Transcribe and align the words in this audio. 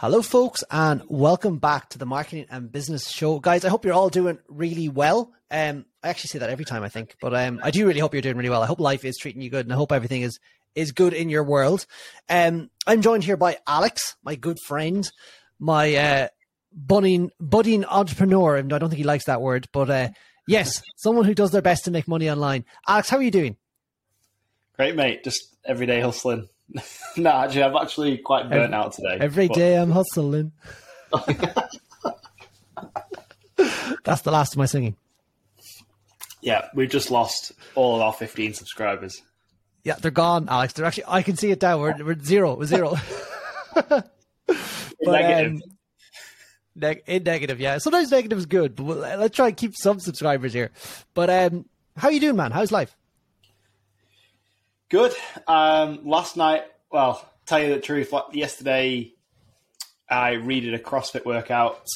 Hello, 0.00 0.22
folks, 0.22 0.64
and 0.72 1.02
welcome 1.08 1.58
back 1.58 1.88
to 1.90 1.98
the 1.98 2.04
Marketing 2.04 2.46
and 2.50 2.70
Business 2.70 3.08
Show, 3.08 3.38
guys. 3.38 3.64
I 3.64 3.68
hope 3.68 3.84
you're 3.84 3.94
all 3.94 4.08
doing 4.08 4.40
really 4.48 4.88
well. 4.88 5.32
Um, 5.52 5.86
I 6.02 6.08
actually 6.08 6.28
say 6.28 6.40
that 6.40 6.50
every 6.50 6.64
time 6.64 6.82
I 6.82 6.88
think, 6.88 7.14
but 7.20 7.32
um, 7.32 7.60
I 7.62 7.70
do 7.70 7.86
really 7.86 8.00
hope 8.00 8.12
you're 8.12 8.20
doing 8.20 8.36
really 8.36 8.50
well. 8.50 8.60
I 8.60 8.66
hope 8.66 8.80
life 8.80 9.04
is 9.04 9.16
treating 9.16 9.40
you 9.40 9.50
good, 9.50 9.66
and 9.66 9.72
I 9.72 9.76
hope 9.76 9.92
everything 9.92 10.22
is 10.22 10.40
is 10.74 10.90
good 10.90 11.12
in 11.12 11.28
your 11.30 11.44
world. 11.44 11.86
Um, 12.28 12.70
I'm 12.88 13.02
joined 13.02 13.22
here 13.22 13.36
by 13.36 13.58
Alex, 13.68 14.16
my 14.24 14.34
good 14.34 14.58
friend, 14.58 15.08
my 15.60 15.94
uh, 15.94 16.28
budding 16.72 17.30
budding 17.38 17.84
entrepreneur. 17.84 18.58
I 18.58 18.62
don't 18.62 18.80
think 18.80 18.94
he 18.94 19.04
likes 19.04 19.26
that 19.26 19.40
word, 19.40 19.68
but 19.72 19.90
uh, 19.90 20.08
yes, 20.48 20.82
someone 20.96 21.24
who 21.24 21.34
does 21.34 21.52
their 21.52 21.62
best 21.62 21.84
to 21.84 21.92
make 21.92 22.08
money 22.08 22.28
online. 22.28 22.64
Alex, 22.88 23.10
how 23.10 23.18
are 23.18 23.22
you 23.22 23.30
doing? 23.30 23.56
Great, 24.74 24.96
mate. 24.96 25.22
Just 25.22 25.56
everyday 25.64 26.00
hustling. 26.00 26.48
no, 27.16 27.30
actually, 27.30 27.62
I'm 27.62 27.76
actually 27.76 28.18
quite 28.18 28.50
burnt 28.50 28.72
every, 28.72 28.74
out 28.74 28.92
today. 28.92 29.18
Every 29.20 29.48
but... 29.48 29.56
day 29.56 29.76
I'm 29.76 29.90
hustling. 29.90 30.52
That's 34.04 34.22
the 34.22 34.30
last 34.32 34.54
of 34.54 34.58
my 34.58 34.66
singing. 34.66 34.96
Yeah, 36.42 36.68
we've 36.74 36.90
just 36.90 37.10
lost 37.10 37.52
all 37.74 37.96
of 37.96 38.02
our 38.02 38.12
15 38.12 38.52
subscribers. 38.54 39.22
Yeah, 39.82 39.94
they're 39.94 40.10
gone, 40.10 40.48
Alex. 40.48 40.74
They're 40.74 40.84
actually, 40.84 41.04
I 41.08 41.22
can 41.22 41.36
see 41.36 41.50
it 41.50 41.62
now. 41.62 41.78
We're, 41.78 42.04
we're 42.04 42.20
zero. 42.20 42.54
We're 42.54 42.66
zero. 42.66 42.96
but, 43.74 44.10
negative. 45.00 45.52
Um, 45.52 45.62
neg- 46.74 47.02
in 47.06 47.22
negative, 47.22 47.60
yeah. 47.60 47.78
Sometimes 47.78 48.10
negative 48.10 48.38
is 48.38 48.46
good, 48.46 48.76
but 48.76 48.84
we'll, 48.84 48.98
let's 48.98 49.36
try 49.36 49.48
and 49.48 49.56
keep 49.56 49.74
some 49.74 50.00
subscribers 50.00 50.52
here. 50.52 50.70
But 51.14 51.30
um, 51.30 51.66
how 51.96 52.08
you 52.08 52.20
doing, 52.20 52.36
man? 52.36 52.50
How's 52.50 52.72
life? 52.72 52.96
Good. 54.90 55.14
Um, 55.46 56.00
last 56.04 56.36
night, 56.36 56.64
well, 56.90 57.28
tell 57.46 57.60
you 57.60 57.74
the 57.74 57.80
truth, 57.80 58.12
yesterday 58.32 59.12
I 60.08 60.32
redid 60.32 60.74
a 60.74 60.78
CrossFit 60.78 61.24
workout 61.24 61.86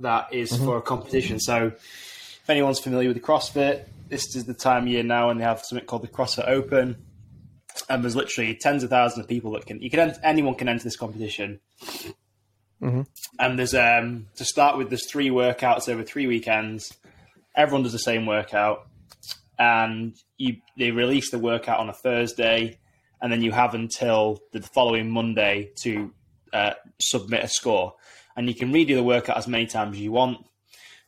that 0.00 0.32
is 0.32 0.52
mm-hmm. 0.52 0.64
for 0.64 0.78
a 0.78 0.82
competition. 0.82 1.40
So 1.40 1.66
if 1.66 2.50
anyone's 2.50 2.78
familiar 2.78 3.08
with 3.08 3.16
the 3.16 3.22
CrossFit, 3.22 3.84
this 4.08 4.36
is 4.36 4.44
the 4.44 4.54
time 4.54 4.84
of 4.84 4.88
year 4.88 5.02
now 5.02 5.30
and 5.30 5.40
they 5.40 5.44
have 5.44 5.60
something 5.64 5.86
called 5.86 6.02
the 6.02 6.08
CrossFit 6.08 6.48
Open. 6.48 6.96
And 7.88 8.02
there's 8.02 8.16
literally 8.16 8.54
tens 8.54 8.82
of 8.84 8.90
thousands 8.90 9.24
of 9.24 9.28
people 9.28 9.52
that 9.52 9.66
can, 9.66 9.80
you 9.82 9.90
can, 9.90 10.14
anyone 10.22 10.54
can 10.54 10.68
enter 10.68 10.84
this 10.84 10.96
competition. 10.96 11.60
Mm-hmm. 12.82 13.02
And 13.38 13.58
there's, 13.58 13.74
um, 13.74 14.28
to 14.36 14.44
start 14.44 14.78
with, 14.78 14.88
there's 14.88 15.10
three 15.10 15.30
workouts 15.30 15.88
over 15.88 16.02
three 16.02 16.26
weekends. 16.26 16.96
Everyone 17.54 17.82
does 17.82 17.92
the 17.92 17.98
same 17.98 18.26
workout 18.26 18.86
and 19.58 20.14
you 20.36 20.56
they 20.76 20.90
release 20.90 21.30
the 21.30 21.38
workout 21.38 21.78
on 21.78 21.88
a 21.88 21.92
Thursday, 21.92 22.78
and 23.20 23.32
then 23.32 23.42
you 23.42 23.52
have 23.52 23.74
until 23.74 24.40
the 24.52 24.60
following 24.60 25.10
Monday 25.10 25.70
to 25.82 26.12
uh, 26.52 26.74
submit 27.00 27.44
a 27.44 27.48
score, 27.48 27.94
and 28.36 28.48
you 28.48 28.54
can 28.54 28.72
redo 28.72 28.94
the 28.96 29.02
workout 29.02 29.36
as 29.36 29.48
many 29.48 29.66
times 29.66 29.96
as 29.96 30.02
you 30.02 30.12
want. 30.12 30.38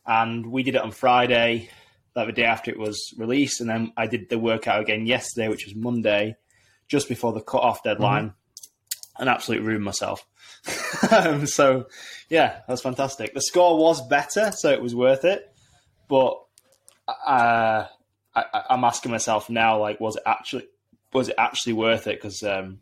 And 0.05 0.51
we 0.51 0.63
did 0.63 0.75
it 0.75 0.81
on 0.81 0.91
Friday, 0.91 1.69
like 2.15 2.27
the 2.27 2.33
day 2.33 2.45
after 2.45 2.71
it 2.71 2.79
was 2.79 3.13
released, 3.17 3.61
and 3.61 3.69
then 3.69 3.93
I 3.95 4.07
did 4.07 4.29
the 4.29 4.39
workout 4.39 4.81
again 4.81 5.05
yesterday, 5.05 5.47
which 5.47 5.65
was 5.65 5.75
Monday, 5.75 6.35
just 6.87 7.07
before 7.07 7.33
the 7.33 7.41
cut-off 7.41 7.83
deadline, 7.83 8.29
mm-hmm. 8.29 9.21
and 9.21 9.29
absolutely 9.29 9.67
ruined 9.67 9.83
myself. 9.83 10.25
um, 11.11 11.45
so, 11.45 11.85
yeah, 12.29 12.47
that 12.47 12.69
was 12.69 12.81
fantastic. 12.81 13.35
The 13.35 13.41
score 13.41 13.77
was 13.77 14.05
better, 14.07 14.51
so 14.51 14.71
it 14.71 14.81
was 14.81 14.95
worth 14.95 15.25
it, 15.25 15.53
but. 16.07 16.39
Uh, 17.25 17.85
I, 18.35 18.63
am 18.69 18.83
asking 18.83 19.11
myself 19.11 19.49
now, 19.49 19.79
like, 19.79 19.99
was 19.99 20.15
it 20.15 20.23
actually 20.25 20.67
was 21.13 21.29
it 21.29 21.35
actually 21.37 21.73
worth 21.73 22.07
it? 22.07 22.21
Because 22.21 22.43
um, 22.43 22.79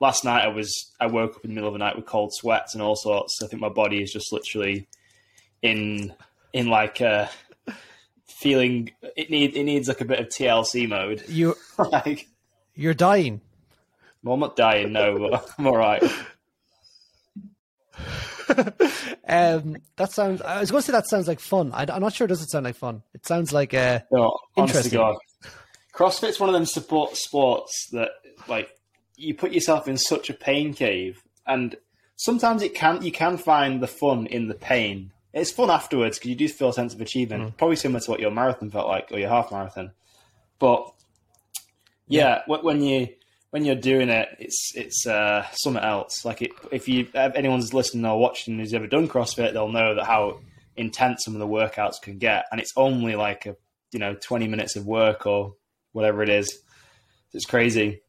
last 0.00 0.24
night 0.24 0.44
I 0.44 0.48
was 0.48 0.72
I 1.00 1.06
woke 1.06 1.36
up 1.36 1.44
in 1.44 1.50
the 1.50 1.54
middle 1.54 1.68
of 1.68 1.74
the 1.74 1.78
night 1.78 1.96
with 1.96 2.06
cold 2.06 2.32
sweats 2.34 2.74
and 2.74 2.82
all 2.82 2.96
sorts. 2.96 3.40
I 3.42 3.46
think 3.46 3.60
my 3.60 3.68
body 3.68 4.02
is 4.02 4.12
just 4.12 4.32
literally 4.32 4.88
in 5.62 6.14
in 6.52 6.68
like 6.68 7.00
a 7.00 7.30
feeling 8.26 8.90
it 9.16 9.30
need 9.30 9.56
it 9.56 9.64
needs 9.64 9.88
like 9.88 10.00
a 10.00 10.04
bit 10.04 10.20
of 10.20 10.28
TLC 10.28 10.88
mode. 10.88 11.24
You 11.28 11.56
like 11.78 12.28
you're 12.74 12.94
dying. 12.94 13.40
Well, 14.22 14.34
I'm 14.34 14.40
not 14.40 14.56
dying, 14.56 14.92
no, 14.92 15.18
but 15.18 15.48
I'm 15.58 15.66
all 15.66 15.76
right. 15.76 16.02
um, 19.28 19.76
that 19.96 20.12
sounds. 20.12 20.42
I 20.42 20.60
was 20.60 20.70
going 20.70 20.82
to 20.82 20.86
say 20.86 20.92
that 20.92 21.08
sounds 21.08 21.28
like 21.28 21.40
fun. 21.40 21.72
I, 21.72 21.84
am 21.88 22.00
not 22.00 22.14
sure. 22.14 22.26
Does 22.26 22.42
it 22.42 22.50
sound 22.50 22.64
like 22.64 22.76
fun? 22.76 23.02
It 23.14 23.26
sounds 23.26 23.52
like 23.52 23.74
uh, 23.74 24.00
no, 24.10 24.36
interesting. 24.56 24.98
God. 24.98 25.16
CrossFit's 25.94 26.38
one 26.38 26.48
of 26.48 26.52
them 26.52 26.66
support 26.66 27.16
sports 27.16 27.88
that 27.92 28.10
like 28.48 28.68
you 29.16 29.34
put 29.34 29.52
yourself 29.52 29.88
in 29.88 29.96
such 29.96 30.30
a 30.30 30.34
pain 30.34 30.74
cave, 30.74 31.22
and 31.46 31.76
sometimes 32.16 32.62
it 32.62 32.74
can 32.74 33.02
you 33.02 33.12
can 33.12 33.38
find 33.38 33.82
the 33.82 33.86
fun 33.86 34.26
in 34.26 34.48
the 34.48 34.54
pain. 34.54 35.12
It's 35.32 35.50
fun 35.50 35.70
afterwards 35.70 36.18
because 36.18 36.30
you 36.30 36.36
do 36.36 36.48
feel 36.48 36.70
a 36.70 36.72
sense 36.72 36.94
of 36.94 37.00
achievement. 37.00 37.42
Mm. 37.42 37.56
Probably 37.56 37.76
similar 37.76 38.00
to 38.00 38.10
what 38.10 38.20
your 38.20 38.30
marathon 38.30 38.70
felt 38.70 38.88
like 38.88 39.12
or 39.12 39.18
your 39.18 39.28
half 39.28 39.52
marathon. 39.52 39.92
But 40.58 40.92
yeah, 42.08 42.42
yeah. 42.48 42.56
when 42.62 42.82
you 42.82 43.08
when 43.56 43.64
you're 43.64 43.74
doing 43.74 44.10
it, 44.10 44.28
it's 44.38 44.72
it's 44.74 45.06
uh, 45.06 45.42
something 45.52 45.82
else. 45.82 46.26
Like 46.26 46.42
it, 46.42 46.50
if 46.70 46.88
you 46.88 47.08
if 47.14 47.34
anyone's 47.34 47.72
listening 47.72 48.04
or 48.04 48.20
watching 48.20 48.58
who's 48.58 48.74
ever 48.74 48.86
done 48.86 49.08
CrossFit, 49.08 49.54
they'll 49.54 49.72
know 49.72 49.94
that 49.94 50.04
how 50.04 50.40
intense 50.76 51.24
some 51.24 51.34
of 51.34 51.40
the 51.40 51.46
workouts 51.46 51.94
can 52.02 52.18
get, 52.18 52.44
and 52.52 52.60
it's 52.60 52.74
only 52.76 53.16
like 53.16 53.46
a 53.46 53.56
you 53.92 53.98
know 53.98 54.14
20 54.14 54.46
minutes 54.46 54.76
of 54.76 54.84
work 54.84 55.24
or 55.24 55.54
whatever 55.92 56.22
it 56.22 56.28
is. 56.28 56.60
It's 57.32 57.46
crazy. 57.46 58.02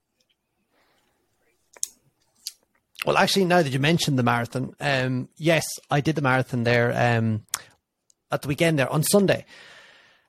Well, 3.06 3.18
actually, 3.18 3.46
now 3.46 3.62
that 3.62 3.72
you 3.72 3.80
mentioned 3.80 4.20
the 4.20 4.24
marathon, 4.24 4.74
um, 4.82 5.30
yes, 5.38 5.66
I 5.90 6.02
did 6.02 6.16
the 6.16 6.22
marathon 6.22 6.64
there 6.66 6.92
um, 6.94 7.46
at 8.30 8.42
the 8.42 8.50
weekend 8.50 8.80
there 8.80 8.92
on 8.92 9.02
Sunday, 9.02 9.46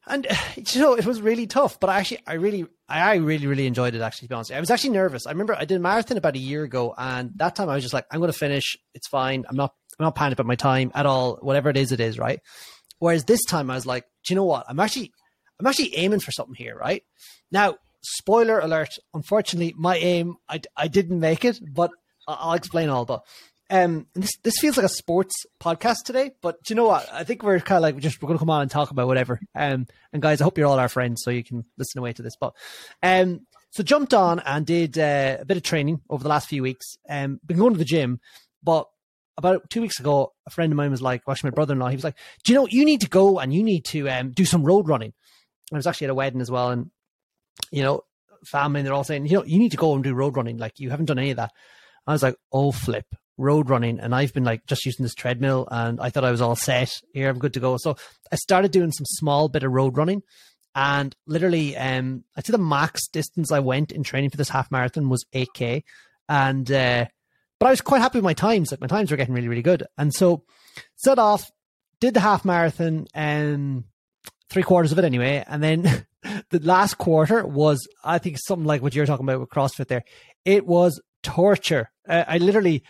and 0.07 0.29
you 0.55 0.81
know, 0.81 0.95
it 0.95 1.05
was 1.05 1.21
really 1.21 1.49
tough, 1.49 1.81
but 1.81 1.91
I 1.91 1.99
actually, 1.99 2.21
I 2.25 2.35
really, 2.35 2.69
I 2.89 3.17
really, 3.17 3.47
really 3.47 3.67
enjoyed 3.67 3.95
it. 3.95 4.01
Actually, 4.01 4.27
to 4.27 4.31
be 4.31 4.35
honest, 4.35 4.53
I 4.53 4.61
was 4.61 4.71
actually 4.71 4.91
nervous. 4.91 5.27
I 5.27 5.31
remember 5.31 5.55
I 5.55 5.65
did 5.65 5.77
a 5.77 5.81
marathon 5.81 6.17
about 6.17 6.37
a 6.37 6.39
year 6.39 6.63
ago, 6.63 6.95
and 6.97 7.33
that 7.37 7.55
time 7.55 7.69
I 7.69 7.75
was 7.75 7.85
just 7.85 7.95
like, 7.95 8.07
I'm 8.11 8.21
going 8.21 8.33
to 8.33 8.39
finish. 8.39 8.77
It's 8.95 9.09
fine. 9.09 9.45
I'm 9.49 9.57
not, 9.57 9.75
I'm 9.99 10.05
not 10.05 10.15
panicked 10.15 10.41
about 10.41 10.49
my 10.49 10.55
time 10.55 10.91
at 10.95 11.05
all. 11.05 11.37
Whatever 11.43 11.69
it 11.69 11.77
is, 11.77 11.93
it 11.93 12.01
is 12.01 12.19
right. 12.19 12.41
Whereas 12.99 13.25
this 13.25 13.45
time 13.45 13.71
I 13.71 13.75
was 13.75 13.87
like, 13.87 14.05
do 14.25 14.33
you 14.33 14.37
know 14.37 14.45
what? 14.45 14.65
I'm 14.69 14.81
actually, 14.81 15.13
I'm 15.61 15.67
actually 15.67 15.97
aiming 15.97 16.21
for 16.21 16.33
something 16.33 16.55
here, 16.55 16.77
right? 16.77 17.03
Now, 17.53 17.77
spoiler 18.01 18.59
alert. 18.59 18.91
Unfortunately, 19.13 19.75
my 19.77 19.97
aim, 19.97 20.37
I, 20.49 20.61
I 20.77 20.89
didn't 20.89 21.21
make 21.21 21.45
it, 21.45 21.61
but 21.75 21.91
I'll 22.27 22.55
explain 22.55 22.89
all. 22.89 23.05
But 23.05 23.23
um, 23.71 24.07
this 24.15 24.31
this 24.43 24.59
feels 24.59 24.77
like 24.77 24.87
a 24.87 24.91
sports 24.91 25.35
podcast 25.61 26.05
today, 26.05 26.33
but 26.41 26.63
do 26.63 26.73
you 26.73 26.77
know 26.77 26.87
what? 26.87 27.09
I 27.13 27.25
think 27.25 27.43
we're 27.43 27.61
kind 27.61 27.77
of 27.77 27.83
like 27.83 27.99
just 27.99 28.23
we're 28.23 28.29
going 28.29 28.39
to 28.39 28.43
come 28.43 28.51
on 28.51 28.63
and 28.63 28.71
talk 28.71 28.91
about 28.91 29.07
whatever. 29.07 29.41
Um, 29.55 29.87
and 30.13 30.23
guys, 30.23 30.41
I 30.41 30.45
hope 30.45 30.57
you're 30.57 30.67
all 30.67 30.79
our 30.79 30.89
friends, 30.89 31.23
so 31.23 31.31
you 31.31 31.45
can 31.45 31.65
listen 31.77 31.99
away 31.99 32.13
to 32.15 32.23
this. 32.23 32.35
But 32.41 32.55
um, 33.03 33.41
so 33.71 33.83
jumped 33.83 34.15
on 34.15 34.41
and 34.41 34.65
did 34.65 34.99
uh, 34.99 35.39
a 35.41 35.45
bit 35.45 35.59
of 35.59 35.63
training 35.63 36.01
over 36.09 36.23
the 36.23 36.29
last 36.31 36.49
few 36.49 36.63
weeks. 36.63 36.97
Um, 37.09 37.41
been 37.45 37.59
going 37.59 37.75
to 37.75 37.79
the 37.79 37.85
gym, 37.85 38.21
but 38.63 38.87
about 39.37 39.69
two 39.69 39.83
weeks 39.83 40.01
ago, 40.01 40.33
a 40.47 40.51
friend 40.51 40.73
of 40.73 40.77
mine 40.77 40.91
was 40.91 41.03
like, 41.03 41.27
watching 41.27 41.49
my 41.49 41.55
brother-in-law. 41.55 41.89
He 41.89 41.97
was 41.97 42.05
like, 42.05 42.19
"Do 42.45 42.53
you 42.53 42.59
know 42.59 42.67
you 42.67 42.85
need 42.85 43.03
to 43.03 43.09
go 43.09 43.39
and 43.39 43.53
you 43.53 43.63
need 43.63 43.85
to 43.87 44.09
um 44.09 44.31
do 44.31 44.47
some 44.47 44.65
road 44.65 44.89
running?" 44.89 45.13
I 45.73 45.77
was 45.77 45.87
actually 45.87 46.07
at 46.07 46.13
a 46.13 46.15
wedding 46.15 46.41
as 46.41 46.51
well, 46.51 46.71
and 46.71 46.91
you 47.71 47.83
know, 47.83 48.01
family, 48.47 48.81
and 48.81 48.87
they're 48.87 48.95
all 48.95 49.05
saying, 49.05 49.27
"You 49.27 49.39
know, 49.39 49.45
you 49.45 49.59
need 49.59 49.73
to 49.73 49.77
go 49.77 49.95
and 49.95 50.03
do 50.03 50.15
road 50.15 50.37
running. 50.37 50.57
Like 50.57 50.81
you 50.81 50.89
haven't 50.89 51.07
done 51.07 51.19
any 51.19 51.33
of 51.33 51.37
that." 51.37 51.53
I 52.07 52.13
was 52.13 52.23
like, 52.23 52.37
"Oh 52.51 52.73
flip." 52.73 53.05
Road 53.39 53.71
running 53.71 54.01
and 54.01 54.15
I've 54.15 54.35
been 54.35 54.45
like 54.45 54.67
just 54.67 54.85
using 54.85 55.05
this 55.05 55.15
treadmill 55.15 55.67
and 55.71 56.01
I 56.01 56.11
thought 56.11 56.25
I 56.25 56.31
was 56.31 56.41
all 56.41 56.57
set 56.57 57.01
here. 57.15 57.31
I'm 57.31 57.39
good 57.39 57.55
to 57.55 57.61
go. 57.61 57.77
So 57.79 57.97
I 58.31 58.37
started 58.37 58.73
doing 58.73 58.93
some 58.93 59.07
small 59.07 59.49
bit 59.49 59.63
of 59.63 59.73
road 59.73 59.97
running 59.97 60.23
and 60.75 61.15
literally, 61.27 61.77
um, 61.77 62.25
I 62.37 62.41
think 62.41 62.53
the 62.53 62.63
max 62.63 63.09
distance 63.09 63.51
I 63.51 63.61
went 63.61 63.91
in 63.91 64.03
training 64.03 64.31
for 64.31 64.37
this 64.37 64.49
half 64.49 64.71
marathon 64.71 65.09
was 65.09 65.25
8k. 65.35 65.83
And, 66.29 66.71
uh, 66.71 67.07
but 67.59 67.67
I 67.67 67.71
was 67.71 67.81
quite 67.81 68.01
happy 68.01 68.19
with 68.19 68.25
my 68.25 68.35
times. 68.35 68.71
Like 68.71 68.81
my 68.81 68.87
times 68.87 69.11
were 69.11 69.17
getting 69.17 69.35
really, 69.35 69.49
really 69.49 69.63
good. 69.63 69.85
And 69.97 70.15
so 70.15 70.45
set 70.97 71.19
off, 71.19 71.51
did 72.01 72.15
the 72.15 72.21
half 72.21 72.45
marathon 72.45 73.07
and 73.13 73.85
three 74.51 74.63
quarters 74.63 74.93
of 74.93 74.99
it 74.99 75.05
anyway. 75.05 75.43
And 75.47 75.63
then 75.63 75.83
the 76.51 76.61
last 76.61 76.99
quarter 76.99 77.45
was, 77.45 77.89
I 78.05 78.19
think 78.19 78.37
something 78.39 78.67
like 78.67 78.83
what 78.83 78.95
you're 78.95 79.07
talking 79.07 79.27
about 79.27 79.41
with 79.41 79.51
CrossFit 79.51 79.89
there. 79.89 80.05
It 80.45 80.67
was 80.67 81.01
torture. 81.23 81.91
Uh, 82.09 82.25
I 82.29 82.39
literally, 82.39 82.85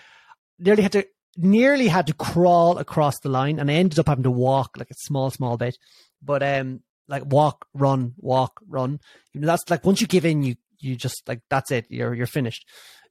nearly 0.59 0.83
had 0.83 0.93
to 0.93 1.07
nearly 1.37 1.89
had 1.89 2.07
to 2.09 2.15
crawl 2.15 2.79
across 2.79 3.19
the 3.21 3.29
line 3.29 3.59
and 3.59 3.71
I 3.71 3.75
ended 3.75 3.99
up 3.99 4.09
having 4.09 4.25
to 4.25 4.31
walk 4.31 4.77
like 4.77 4.91
a 4.91 4.95
small, 4.95 5.31
small 5.31 5.57
bit. 5.57 5.79
But 6.23 6.43
um 6.43 6.81
like 7.07 7.25
walk, 7.27 7.67
run, 7.73 8.15
walk, 8.19 8.61
run. 8.69 9.01
You 9.33 9.41
know, 9.41 9.47
that's 9.47 9.69
like 9.71 9.85
once 9.85 10.01
you 10.01 10.07
give 10.07 10.25
in, 10.25 10.43
you 10.43 10.57
you 10.81 10.97
just 10.97 11.27
like 11.29 11.41
that's 11.49 11.71
it. 11.71 11.87
You're 11.89 12.15
you're 12.15 12.27
finished. 12.27 12.67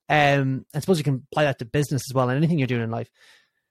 Um 0.09 0.65
I 0.75 0.79
suppose 0.79 0.97
you 0.97 1.03
can 1.03 1.25
apply 1.31 1.45
that 1.45 1.59
to 1.59 1.65
business 1.65 2.03
as 2.09 2.13
well 2.13 2.29
and 2.29 2.37
anything 2.37 2.59
you're 2.59 2.67
doing 2.67 2.83
in 2.83 2.91
life. 2.91 3.09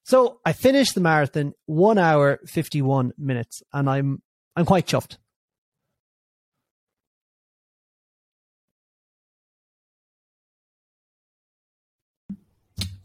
So 0.05 0.41
I 0.45 0.53
finished 0.53 0.95
the 0.95 1.01
marathon 1.01 1.53
one 1.67 1.99
hour 1.99 2.41
fifty 2.47 2.81
one 2.81 3.13
minutes 3.19 3.63
and 3.73 3.91
I'm 3.91 4.23
I'm 4.55 4.65
quite 4.65 4.87
chuffed. 4.87 5.19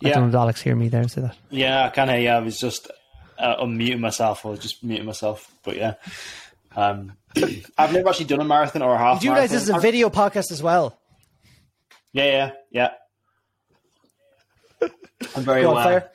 I 0.03 0.07
Yeah. 0.09 0.13
don't 0.15 0.23
know 0.23 0.29
if 0.29 0.35
Alex 0.35 0.61
hear 0.61 0.75
me 0.75 0.89
there 0.89 1.07
say 1.07 1.21
that. 1.21 1.37
Yeah, 1.49 1.85
I 1.85 1.89
can 1.89 2.09
hear 2.09 2.19
you. 2.19 2.29
I 2.29 2.39
was 2.39 2.57
just 2.59 2.89
uh, 3.37 3.63
unmuting 3.63 3.99
myself. 3.99 4.45
I 4.45 4.49
was 4.49 4.59
just 4.59 4.83
muting 4.83 5.05
myself. 5.05 5.53
But 5.63 5.77
yeah, 5.77 5.93
um, 6.75 7.13
I've 7.77 7.93
never 7.93 8.09
actually 8.09 8.25
done 8.25 8.41
a 8.41 8.45
marathon 8.45 8.81
or 8.81 8.95
a 8.95 8.97
half. 8.97 8.99
Marathon. 8.99 9.19
Do 9.21 9.25
you 9.27 9.31
realize 9.33 9.51
this 9.51 9.63
is 9.63 9.69
a 9.69 9.79
video 9.79 10.09
podcast 10.09 10.51
as 10.51 10.61
well? 10.63 10.97
Yeah, 12.13 12.25
yeah, 12.25 12.51
yeah. 12.71 12.89
I'm 15.35 15.43
very 15.43 15.61
Go 15.61 15.75
on, 15.75 15.83
aware. 15.87 16.09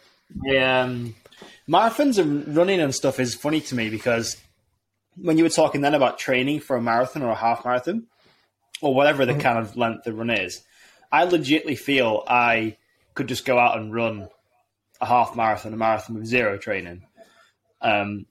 Yeah, 0.45 0.83
um, 0.83 1.15
marathons 1.69 2.19
and 2.19 2.57
running 2.57 2.81
and 2.81 2.95
stuff 2.95 3.21
is 3.21 3.35
funny 3.35 3.61
to 3.63 3.75
me 3.75 3.89
because 3.89 4.37
when 5.17 5.39
you 5.39 5.45
were 5.45 5.51
talking 5.51 5.81
then 5.81 5.95
about 5.95 6.19
training 6.19 6.61
for 6.61 6.77
a 6.77 6.83
marathon 6.83 7.23
or 7.23 7.31
a 7.31 7.35
half 7.37 7.65
marathon 7.65 8.07
or 8.83 8.95
whatever 8.95 9.25
the 9.25 9.35
kind 9.35 9.59
of 9.59 9.77
length 9.77 10.05
the 10.05 10.13
run 10.13 10.31
is, 10.31 10.63
I 11.13 11.25
legitimately 11.25 11.77
feel 11.77 12.25
I 12.27 12.77
could 13.17 13.27
just 13.27 13.45
go 13.45 13.59
out 13.59 13.77
and 13.77 13.93
run 13.93 14.29
a 15.01 15.07
half 15.07 15.35
marathon, 15.35 15.75
a 15.75 15.77
marathon 15.77 16.15
with 16.17 16.27
zero 16.27 16.57
training. 16.57 17.03
Um, 17.81 18.27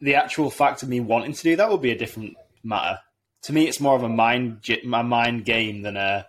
the 0.00 0.16
actual 0.16 0.50
fact 0.50 0.82
of 0.82 0.88
me 0.88 1.00
wanting 1.00 1.32
to 1.32 1.42
do 1.42 1.56
that 1.56 1.70
would 1.70 1.80
be 1.80 1.92
a 1.92 1.98
different 1.98 2.34
matter. 2.62 2.98
To 3.44 3.52
me, 3.52 3.66
it's 3.66 3.80
more 3.80 3.96
of 3.96 4.02
a 4.02 4.08
mind 4.08 4.68
a 4.68 5.02
mind 5.02 5.44
game 5.44 5.82
than 5.82 5.96
a 5.96 6.26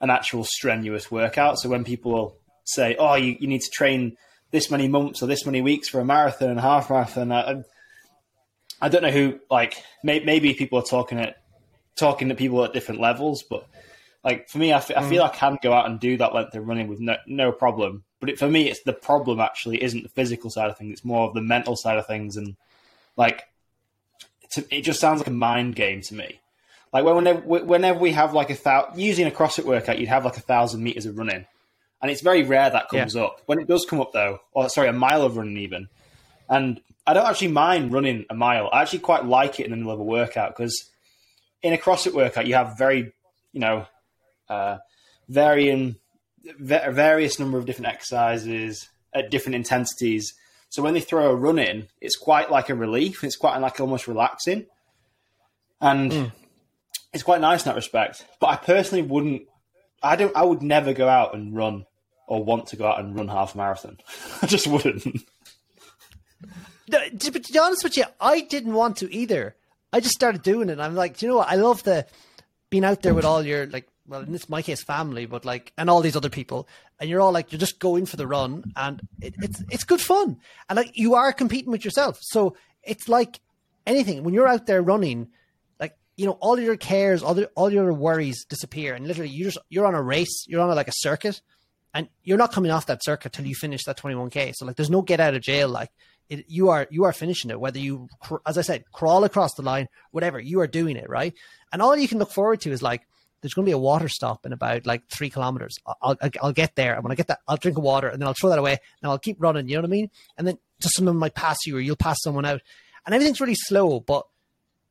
an 0.00 0.10
actual 0.10 0.44
strenuous 0.44 1.10
workout. 1.10 1.58
So 1.58 1.68
when 1.68 1.84
people 1.84 2.36
say, 2.64 2.96
"Oh, 2.98 3.14
you, 3.14 3.36
you 3.38 3.46
need 3.46 3.60
to 3.60 3.70
train 3.70 4.16
this 4.50 4.70
many 4.70 4.88
months 4.88 5.22
or 5.22 5.26
this 5.26 5.46
many 5.46 5.60
weeks 5.60 5.88
for 5.88 6.00
a 6.00 6.04
marathon 6.04 6.50
and 6.50 6.60
half 6.60 6.90
marathon," 6.90 7.30
I, 7.30 7.62
I 8.80 8.88
don't 8.88 9.02
know 9.02 9.10
who 9.10 9.38
like 9.50 9.82
may, 10.02 10.20
maybe 10.20 10.54
people 10.54 10.78
are 10.78 10.84
talking 10.84 11.18
at 11.18 11.36
talking 11.96 12.28
to 12.28 12.34
people 12.34 12.64
at 12.64 12.72
different 12.72 13.00
levels, 13.00 13.44
but 13.48 13.66
like 14.24 14.48
for 14.48 14.58
me, 14.58 14.72
I 14.72 14.80
fe- 14.80 14.94
I 14.94 15.08
feel 15.08 15.22
mm. 15.22 15.30
I 15.30 15.34
can 15.34 15.58
go 15.62 15.72
out 15.72 15.88
and 15.88 15.98
do 15.98 16.16
that 16.18 16.34
length 16.34 16.54
of 16.54 16.66
running 16.66 16.88
with 16.88 17.00
no, 17.00 17.16
no 17.26 17.52
problem. 17.52 18.04
But 18.20 18.30
it, 18.30 18.38
for 18.38 18.48
me, 18.48 18.68
it's 18.68 18.82
the 18.82 18.92
problem 18.92 19.40
actually 19.40 19.82
isn't 19.82 20.02
the 20.02 20.10
physical 20.10 20.50
side 20.50 20.70
of 20.70 20.76
things; 20.76 20.92
it's 20.92 21.04
more 21.04 21.26
of 21.26 21.34
the 21.34 21.40
mental 21.40 21.76
side 21.76 21.98
of 21.98 22.06
things, 22.06 22.36
and 22.36 22.56
like 23.16 23.44
to, 24.52 24.64
it 24.74 24.82
just 24.82 25.00
sounds 25.00 25.20
like 25.20 25.28
a 25.28 25.32
mind 25.32 25.74
game 25.74 26.02
to 26.02 26.14
me. 26.14 26.40
Like 26.92 27.04
when- 27.04 27.16
whenever 27.16 27.40
whenever 27.40 27.98
we 27.98 28.12
have 28.12 28.34
like 28.34 28.50
a 28.50 28.54
thousand, 28.54 29.00
using 29.00 29.26
a 29.26 29.30
CrossFit 29.30 29.64
workout, 29.64 29.98
you'd 29.98 30.08
have 30.08 30.24
like 30.24 30.36
a 30.36 30.42
thousand 30.42 30.82
meters 30.82 31.06
of 31.06 31.16
running, 31.16 31.46
and 32.02 32.10
it's 32.10 32.20
very 32.20 32.42
rare 32.42 32.68
that 32.68 32.88
comes 32.88 33.16
up. 33.16 33.40
When 33.46 33.58
it 33.58 33.68
does 33.68 33.86
come 33.88 34.00
up 34.00 34.12
though, 34.12 34.40
or 34.52 34.68
sorry, 34.68 34.88
a 34.88 34.92
mile 34.92 35.22
of 35.22 35.36
running 35.36 35.56
even, 35.56 35.88
and 36.48 36.80
I 37.06 37.14
don't 37.14 37.26
actually 37.26 37.48
mind 37.48 37.92
running 37.92 38.26
a 38.28 38.34
mile. 38.34 38.68
I 38.70 38.82
actually 38.82 38.98
quite 38.98 39.24
like 39.24 39.60
it 39.60 39.64
in 39.64 39.70
the 39.70 39.76
middle 39.76 39.92
of 39.92 40.00
a 40.00 40.04
workout 40.04 40.54
because 40.54 40.90
in 41.62 41.72
a 41.72 41.78
CrossFit 41.78 42.12
workout 42.12 42.46
you 42.46 42.54
have 42.54 42.76
very, 42.76 43.12
you 43.52 43.60
know, 43.60 43.86
uh, 44.50 44.78
varying 45.28 45.96
va- 46.58 46.90
various 46.90 47.38
number 47.38 47.56
of 47.56 47.64
different 47.64 47.92
exercises 47.92 48.88
at 49.14 49.30
different 49.30 49.54
intensities. 49.54 50.34
So 50.68 50.82
when 50.82 50.94
they 50.94 51.00
throw 51.00 51.30
a 51.30 51.34
run 51.34 51.58
in, 51.58 51.88
it's 52.00 52.16
quite 52.16 52.50
like 52.50 52.68
a 52.68 52.74
relief. 52.74 53.24
It's 53.24 53.36
quite 53.36 53.56
like 53.58 53.80
almost 53.80 54.06
relaxing, 54.06 54.66
and 55.80 56.32
it's 57.12 57.22
quite 57.22 57.40
nice 57.40 57.64
in 57.64 57.70
that 57.70 57.76
respect. 57.76 58.26
But 58.40 58.48
I 58.48 58.56
personally 58.56 59.02
wouldn't. 59.02 59.42
I 60.02 60.16
don't. 60.16 60.34
I 60.36 60.44
would 60.44 60.62
never 60.62 60.92
go 60.92 61.08
out 61.08 61.34
and 61.34 61.56
run 61.56 61.86
or 62.26 62.44
want 62.44 62.68
to 62.68 62.76
go 62.76 62.86
out 62.86 63.00
and 63.00 63.16
run 63.16 63.28
half 63.28 63.56
marathon. 63.56 63.98
I 64.42 64.46
just 64.46 64.66
wouldn't. 64.66 65.22
No, 66.88 66.98
to, 67.08 67.30
but 67.32 67.44
to 67.44 67.52
be 67.52 67.58
honest 67.58 67.84
with 67.84 67.96
you, 67.96 68.04
I 68.20 68.40
didn't 68.40 68.74
want 68.74 68.98
to 68.98 69.12
either. 69.12 69.56
I 69.92 70.00
just 70.00 70.14
started 70.14 70.42
doing 70.42 70.68
it. 70.68 70.78
I'm 70.78 70.94
like, 70.94 71.18
"Do 71.18 71.26
you 71.26 71.32
know 71.32 71.38
what? 71.38 71.48
I 71.48 71.56
love 71.56 71.82
the 71.82 72.06
being 72.70 72.84
out 72.84 73.02
there 73.02 73.14
with 73.14 73.24
all 73.24 73.44
your 73.44 73.66
like, 73.66 73.88
well, 74.10 74.22
in 74.22 74.32
this 74.32 74.48
my 74.48 74.60
case, 74.60 74.82
family, 74.82 75.24
but 75.24 75.44
like, 75.44 75.72
and 75.78 75.88
all 75.88 76.00
these 76.00 76.16
other 76.16 76.28
people, 76.28 76.68
and 76.98 77.08
you're 77.08 77.20
all 77.20 77.30
like, 77.30 77.52
you're 77.52 77.60
just 77.60 77.78
going 77.78 78.06
for 78.06 78.16
the 78.16 78.26
run, 78.26 78.64
and 78.74 79.00
it, 79.20 79.34
it's 79.38 79.62
it's 79.70 79.84
good 79.84 80.00
fun, 80.00 80.36
and 80.68 80.76
like 80.76 80.90
you 80.94 81.14
are 81.14 81.32
competing 81.32 81.70
with 81.70 81.84
yourself. 81.84 82.18
So 82.20 82.56
it's 82.82 83.08
like 83.08 83.40
anything 83.86 84.24
when 84.24 84.34
you're 84.34 84.48
out 84.48 84.66
there 84.66 84.82
running, 84.82 85.28
like 85.78 85.96
you 86.16 86.26
know, 86.26 86.32
all 86.40 86.58
your 86.58 86.76
cares, 86.76 87.22
all 87.22 87.34
the, 87.34 87.46
all 87.54 87.72
your 87.72 87.92
worries 87.92 88.44
disappear, 88.44 88.94
and 88.94 89.06
literally 89.06 89.30
you 89.30 89.44
just 89.44 89.58
you're 89.68 89.86
on 89.86 89.94
a 89.94 90.02
race, 90.02 90.44
you're 90.48 90.60
on 90.60 90.70
a, 90.70 90.74
like 90.74 90.88
a 90.88 90.92
circuit, 90.96 91.40
and 91.94 92.08
you're 92.24 92.36
not 92.36 92.52
coming 92.52 92.72
off 92.72 92.86
that 92.86 93.04
circuit 93.04 93.32
till 93.32 93.46
you 93.46 93.54
finish 93.54 93.84
that 93.84 93.96
21k. 93.96 94.54
So 94.56 94.66
like, 94.66 94.74
there's 94.74 94.90
no 94.90 95.02
get 95.02 95.20
out 95.20 95.34
of 95.34 95.42
jail. 95.42 95.68
Like, 95.68 95.90
it, 96.28 96.46
you 96.48 96.70
are 96.70 96.88
you 96.90 97.04
are 97.04 97.12
finishing 97.12 97.50
it. 97.50 97.60
Whether 97.60 97.78
you, 97.78 98.08
as 98.44 98.58
I 98.58 98.62
said, 98.62 98.84
crawl 98.90 99.22
across 99.22 99.54
the 99.54 99.62
line, 99.62 99.86
whatever, 100.10 100.40
you 100.40 100.60
are 100.60 100.66
doing 100.66 100.96
it 100.96 101.08
right. 101.08 101.32
And 101.72 101.80
all 101.80 101.96
you 101.96 102.08
can 102.08 102.18
look 102.18 102.32
forward 102.32 102.60
to 102.62 102.72
is 102.72 102.82
like, 102.82 103.02
there's 103.40 103.54
going 103.54 103.64
to 103.64 103.68
be 103.68 103.74
a 103.74 103.78
water 103.78 104.08
stop 104.08 104.46
in 104.46 104.52
about 104.52 104.86
like 104.86 105.08
three 105.08 105.30
kilometers. 105.30 105.76
I'll, 105.86 106.16
I'll, 106.20 106.30
I'll 106.42 106.52
get 106.52 106.76
there, 106.76 106.94
and 106.94 107.02
when 107.02 107.12
I 107.12 107.14
get 107.14 107.28
that, 107.28 107.40
I'll 107.48 107.56
drink 107.56 107.78
a 107.78 107.80
water, 107.80 108.08
and 108.08 108.20
then 108.20 108.26
I'll 108.26 108.34
throw 108.34 108.50
that 108.50 108.58
away, 108.58 108.78
and 109.02 109.10
I'll 109.10 109.18
keep 109.18 109.36
running. 109.40 109.68
You 109.68 109.76
know 109.76 109.82
what 109.82 109.88
I 109.88 109.92
mean? 109.92 110.10
And 110.36 110.46
then 110.46 110.58
just 110.80 110.96
someone 110.96 111.16
might 111.16 111.34
pass 111.34 111.58
you, 111.66 111.76
or 111.76 111.80
you'll 111.80 111.96
pass 111.96 112.18
someone 112.22 112.44
out, 112.44 112.62
and 113.06 113.14
everything's 113.14 113.40
really 113.40 113.54
slow, 113.54 114.00
but 114.00 114.26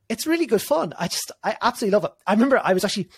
it's 0.08 0.26
really 0.26 0.46
good 0.46 0.62
fun. 0.62 0.92
I 0.98 1.08
just, 1.08 1.30
I 1.44 1.56
absolutely 1.62 1.94
love 1.94 2.04
it. 2.04 2.12
I 2.26 2.32
remember 2.32 2.60
I 2.62 2.72
was 2.72 2.84
actually 2.84 3.08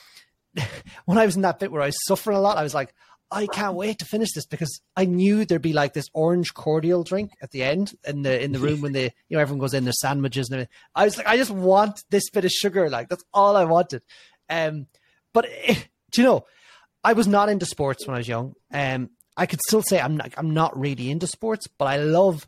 when 1.07 1.19
I 1.19 1.27
was 1.27 1.37
in 1.37 1.43
that 1.43 1.59
bit 1.59 1.73
where 1.73 1.83
I 1.83 1.87
was 1.87 2.07
suffering 2.07 2.37
a 2.37 2.41
lot, 2.41 2.59
I 2.59 2.63
was 2.63 2.75
like, 2.75 2.95
I 3.31 3.47
can't 3.47 3.75
wait 3.75 3.99
to 4.01 4.05
finish 4.05 4.33
this 4.35 4.45
because 4.45 4.83
I 4.95 5.07
knew 5.07 5.47
there'd 5.47 5.63
be 5.63 5.73
like 5.73 5.95
this 5.95 6.09
orange 6.13 6.53
cordial 6.53 7.03
drink 7.03 7.33
at 7.41 7.51
the 7.51 7.63
end 7.63 7.95
in 8.07 8.23
the 8.23 8.43
in 8.43 8.53
the 8.53 8.59
room 8.59 8.83
when 8.83 8.93
they 8.93 9.05
you 9.29 9.37
know 9.37 9.39
everyone 9.39 9.61
goes 9.61 9.73
in 9.73 9.85
their 9.85 9.95
sandwiches 9.95 10.49
and 10.49 10.57
everything. 10.57 10.75
I 10.95 11.05
was 11.05 11.17
like, 11.17 11.27
I 11.27 11.39
just 11.39 11.51
want 11.51 12.05
this 12.11 12.29
bit 12.29 12.45
of 12.45 12.51
sugar, 12.51 12.91
like 12.91 13.09
that's 13.09 13.25
all 13.33 13.57
I 13.57 13.65
wanted. 13.65 14.03
Um, 14.51 14.87
but 15.33 15.47
eh, 15.65 15.77
do 16.11 16.23
you 16.23 16.27
know, 16.27 16.45
I 17.05 17.15
was 17.15 17.27
not 17.27 17.49
into 17.49 17.67
sports 17.67 18.07
when 18.07 18.15
I 18.15 18.19
was 18.19 18.29
young. 18.29 18.55
Um, 18.73 19.11
I 19.37 19.47
could 19.47 19.61
still 19.67 19.83
say 19.83 20.01
I'm 20.01 20.17
not, 20.17 20.33
I'm 20.37 20.55
not 20.55 20.79
really 20.79 21.11
into 21.11 21.27
sports, 21.27 21.67
but 21.67 21.87
I 21.87 21.97
love 21.97 22.47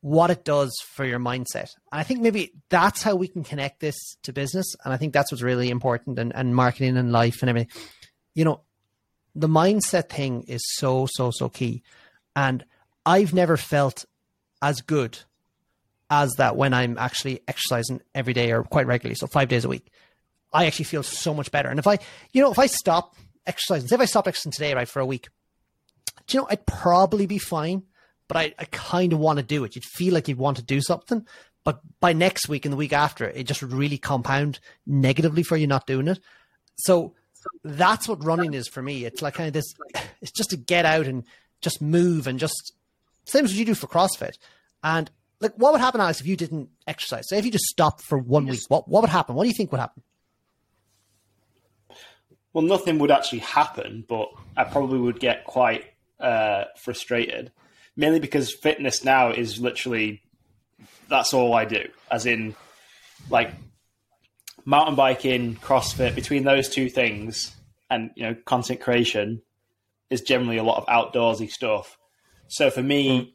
what 0.00 0.30
it 0.30 0.44
does 0.44 0.74
for 0.94 1.04
your 1.04 1.18
mindset. 1.18 1.70
And 1.90 2.00
I 2.00 2.02
think 2.02 2.20
maybe 2.20 2.52
that's 2.68 3.02
how 3.02 3.14
we 3.14 3.28
can 3.28 3.42
connect 3.42 3.80
this 3.80 3.96
to 4.24 4.32
business. 4.32 4.66
And 4.84 4.92
I 4.92 4.96
think 4.96 5.12
that's 5.12 5.32
what's 5.32 5.42
really 5.42 5.70
important 5.70 6.18
and, 6.18 6.34
and 6.34 6.54
marketing 6.54 6.96
and 6.96 7.12
life 7.12 7.40
and 7.40 7.48
everything. 7.48 7.70
You 8.34 8.44
know, 8.44 8.60
the 9.34 9.48
mindset 9.48 10.08
thing 10.10 10.42
is 10.42 10.62
so, 10.76 11.08
so, 11.10 11.30
so 11.30 11.48
key. 11.48 11.82
And 12.36 12.64
I've 13.06 13.32
never 13.32 13.56
felt 13.56 14.04
as 14.60 14.80
good 14.80 15.18
as 16.10 16.32
that 16.38 16.56
when 16.56 16.74
I'm 16.74 16.98
actually 16.98 17.40
exercising 17.48 18.00
every 18.14 18.32
day 18.32 18.52
or 18.52 18.62
quite 18.62 18.86
regularly. 18.86 19.16
So 19.16 19.26
five 19.26 19.48
days 19.48 19.64
a 19.64 19.68
week. 19.68 19.90
I 20.54 20.66
actually 20.66 20.84
feel 20.86 21.02
so 21.02 21.34
much 21.34 21.50
better. 21.50 21.68
And 21.68 21.80
if 21.80 21.86
I, 21.86 21.98
you 22.32 22.40
know, 22.40 22.52
if 22.52 22.58
I 22.58 22.66
stop 22.66 23.16
exercising, 23.44 23.88
say 23.88 23.96
if 23.96 24.00
I 24.00 24.06
stop 24.06 24.28
exercising 24.28 24.52
today, 24.52 24.72
right, 24.72 24.88
for 24.88 25.00
a 25.00 25.06
week, 25.06 25.28
do 26.26 26.36
you 26.36 26.40
know, 26.40 26.48
I'd 26.48 26.64
probably 26.64 27.26
be 27.26 27.38
fine, 27.38 27.82
but 28.28 28.36
I, 28.36 28.54
I 28.58 28.64
kind 28.66 29.12
of 29.12 29.18
want 29.18 29.38
to 29.38 29.42
do 29.42 29.64
it. 29.64 29.74
You'd 29.74 29.84
feel 29.84 30.14
like 30.14 30.28
you'd 30.28 30.38
want 30.38 30.56
to 30.58 30.62
do 30.62 30.80
something, 30.80 31.26
but 31.64 31.80
by 31.98 32.12
next 32.12 32.48
week 32.48 32.64
and 32.64 32.72
the 32.72 32.76
week 32.76 32.92
after, 32.92 33.28
it 33.28 33.48
just 33.48 33.62
would 33.62 33.72
really 33.72 33.98
compound 33.98 34.60
negatively 34.86 35.42
for 35.42 35.56
you 35.56 35.66
not 35.66 35.86
doing 35.86 36.08
it. 36.08 36.20
So 36.76 37.14
that's 37.64 38.08
what 38.08 38.24
running 38.24 38.54
is 38.54 38.68
for 38.68 38.80
me. 38.80 39.04
It's 39.04 39.22
like 39.22 39.34
kind 39.34 39.48
of 39.48 39.52
this, 39.52 39.74
it's 40.22 40.30
just 40.30 40.50
to 40.50 40.56
get 40.56 40.84
out 40.84 41.06
and 41.06 41.24
just 41.60 41.82
move 41.82 42.26
and 42.26 42.38
just, 42.38 42.72
same 43.24 43.44
as 43.44 43.50
what 43.50 43.58
you 43.58 43.64
do 43.64 43.74
for 43.74 43.88
CrossFit. 43.88 44.38
And 44.82 45.10
like, 45.40 45.54
what 45.56 45.72
would 45.72 45.80
happen, 45.80 46.00
Alex, 46.00 46.20
if 46.20 46.26
you 46.26 46.36
didn't 46.36 46.70
exercise? 46.86 47.28
Say 47.28 47.38
if 47.38 47.44
you 47.44 47.50
just 47.50 47.64
stopped 47.64 48.02
for 48.02 48.18
one 48.18 48.46
week, 48.46 48.60
what, 48.68 48.88
what 48.88 49.02
would 49.02 49.10
happen? 49.10 49.34
What 49.34 49.44
do 49.44 49.48
you 49.48 49.54
think 49.54 49.72
would 49.72 49.80
happen? 49.80 50.02
Well, 52.54 52.64
nothing 52.64 53.00
would 53.00 53.10
actually 53.10 53.40
happen, 53.40 54.04
but 54.08 54.30
I 54.56 54.62
probably 54.62 55.00
would 55.00 55.18
get 55.18 55.44
quite 55.44 55.86
uh, 56.20 56.64
frustrated, 56.76 57.50
mainly 57.96 58.20
because 58.20 58.54
fitness 58.54 59.04
now 59.04 59.30
is 59.30 59.60
literally 59.60 60.22
that's 61.08 61.34
all 61.34 61.52
I 61.52 61.64
do. 61.64 61.88
As 62.10 62.26
in, 62.26 62.54
like 63.28 63.50
mountain 64.64 64.94
biking, 64.94 65.56
CrossFit. 65.56 66.14
Between 66.14 66.44
those 66.44 66.68
two 66.68 66.88
things, 66.88 67.54
and 67.90 68.10
you 68.14 68.22
know, 68.22 68.36
content 68.44 68.80
creation 68.80 69.42
is 70.08 70.20
generally 70.20 70.56
a 70.56 70.62
lot 70.62 70.78
of 70.78 70.86
outdoorsy 70.86 71.50
stuff. 71.50 71.98
So 72.46 72.70
for 72.70 72.82
me, 72.84 73.34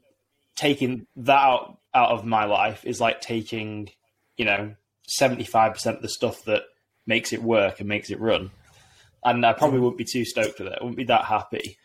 taking 0.56 1.08
that 1.18 1.42
out, 1.42 1.78
out 1.94 2.12
of 2.12 2.26
my 2.26 2.46
life 2.46 2.86
is 2.86 3.02
like 3.02 3.20
taking, 3.20 3.90
you 4.38 4.46
know, 4.46 4.76
seventy 5.10 5.44
five 5.44 5.74
percent 5.74 5.98
of 5.98 6.02
the 6.02 6.10
stuff 6.10 6.46
that 6.46 6.64
makes 7.06 7.34
it 7.34 7.44
work 7.44 7.82
and 7.82 7.90
makes 7.90 8.10
it 8.12 8.22
run 8.22 8.52
and 9.24 9.46
I 9.46 9.54
probably 9.54 9.80
wouldn't 9.80 9.98
be 9.98 10.06
too 10.06 10.26
stoked 10.26 10.60
with 10.60 10.70
it. 10.70 10.78
I 10.80 10.84
wouldn't 10.84 10.98
be 10.98 11.06
that 11.06 11.26
happy. 11.26 11.78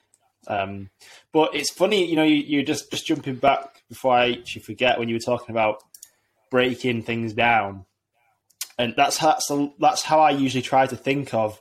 Um, 0.47 0.91
but 1.33 1.55
it's 1.55 1.71
funny, 1.71 2.07
you 2.07 2.17
know, 2.17 2.23
you, 2.23 2.37
you're 2.37 2.63
just 2.63 2.91
just 2.91 3.07
jumping 3.07 3.37
back 3.37 3.83
before 3.89 4.15
I 4.15 4.33
actually 4.33 4.63
forget 4.63 4.99
when 4.99 5.09
you 5.09 5.15
were 5.15 5.21
talking 5.21 5.51
about 5.55 5.83
breaking 6.51 7.03
things 7.03 7.33
down, 7.33 7.87
and 8.79 8.95
that's 8.97 9.17
how 9.17 9.33
that's, 9.33 9.51
that's 9.79 10.03
how 10.03 10.21
I 10.21 10.31
usually 10.31 10.63
try 10.63 10.87
to 10.87 10.97
think 10.97 11.33
of 11.33 11.61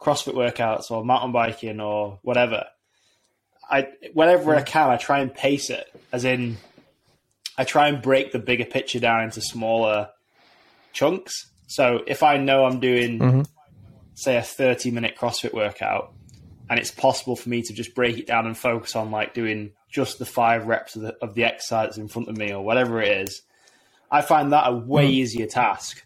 CrossFit 0.00 0.34
workouts 0.34 0.90
or 0.90 1.04
mountain 1.04 1.32
biking 1.32 1.80
or 1.80 2.20
whatever. 2.22 2.66
I 3.68 3.88
whenever 4.12 4.54
I 4.54 4.62
can, 4.62 4.90
I 4.90 4.96
try 4.96 5.20
and 5.20 5.34
pace 5.34 5.70
it, 5.70 5.86
as 6.12 6.24
in, 6.24 6.58
I 7.58 7.64
try 7.64 7.88
and 7.88 8.02
break 8.02 8.30
the 8.32 8.38
bigger 8.38 8.64
picture 8.64 9.00
down 9.00 9.24
into 9.24 9.40
smaller 9.40 10.10
chunks. 10.92 11.50
So 11.66 12.00
if 12.06 12.22
I 12.22 12.36
know 12.36 12.66
I'm 12.66 12.80
doing 12.80 13.46
say 14.14 14.36
a 14.36 14.42
30 14.42 14.90
minute 14.90 15.16
CrossFit 15.16 15.52
workout 15.52 16.12
and 16.68 16.78
it's 16.78 16.90
possible 16.90 17.36
for 17.36 17.48
me 17.48 17.62
to 17.62 17.72
just 17.72 17.94
break 17.94 18.18
it 18.18 18.26
down 18.26 18.46
and 18.46 18.56
focus 18.56 18.96
on 18.96 19.10
like 19.10 19.34
doing 19.34 19.72
just 19.90 20.18
the 20.18 20.24
five 20.24 20.66
reps 20.66 20.96
of 20.96 21.02
the, 21.02 21.16
of 21.20 21.34
the 21.34 21.44
exercise 21.44 21.98
in 21.98 22.08
front 22.08 22.28
of 22.28 22.36
me 22.36 22.52
or 22.52 22.64
whatever 22.64 23.02
it 23.02 23.28
is, 23.28 23.42
I 24.10 24.22
find 24.22 24.52
that 24.52 24.68
a 24.68 24.72
way 24.72 25.06
mm. 25.06 25.12
easier 25.12 25.46
task 25.46 26.02